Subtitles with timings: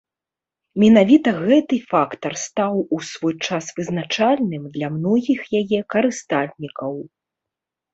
[0.83, 6.93] Менавіта гэты фактар стаў у свой час вызначальным для многіх яе карыстальнікаў.